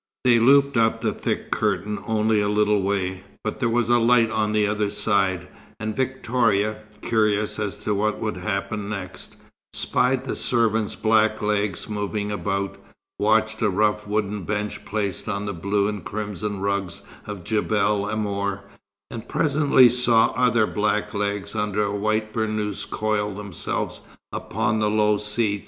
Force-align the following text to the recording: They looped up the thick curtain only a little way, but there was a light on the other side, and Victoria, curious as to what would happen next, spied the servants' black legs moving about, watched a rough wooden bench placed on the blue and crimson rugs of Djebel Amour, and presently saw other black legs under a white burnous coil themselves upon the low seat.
They 0.23 0.39
looped 0.39 0.77
up 0.77 1.01
the 1.01 1.11
thick 1.11 1.51
curtain 1.51 1.99
only 2.07 2.41
a 2.41 2.49
little 2.49 2.81
way, 2.81 3.21
but 3.43 3.59
there 3.59 3.69
was 3.69 3.87
a 3.87 3.99
light 3.99 4.31
on 4.31 4.51
the 4.51 4.65
other 4.65 4.89
side, 4.89 5.47
and 5.79 5.95
Victoria, 5.95 6.79
curious 7.03 7.59
as 7.59 7.77
to 7.83 7.93
what 7.93 8.19
would 8.19 8.37
happen 8.37 8.89
next, 8.89 9.35
spied 9.73 10.23
the 10.23 10.35
servants' 10.35 10.95
black 10.95 11.39
legs 11.39 11.87
moving 11.87 12.31
about, 12.31 12.77
watched 13.19 13.61
a 13.61 13.69
rough 13.69 14.07
wooden 14.07 14.41
bench 14.41 14.85
placed 14.85 15.29
on 15.29 15.45
the 15.45 15.53
blue 15.53 15.87
and 15.87 16.03
crimson 16.03 16.61
rugs 16.61 17.03
of 17.27 17.43
Djebel 17.43 18.09
Amour, 18.09 18.63
and 19.11 19.29
presently 19.29 19.87
saw 19.87 20.33
other 20.35 20.65
black 20.65 21.13
legs 21.13 21.53
under 21.53 21.83
a 21.83 21.95
white 21.95 22.33
burnous 22.33 22.85
coil 22.89 23.35
themselves 23.35 24.01
upon 24.33 24.79
the 24.79 24.89
low 24.89 25.19
seat. 25.19 25.59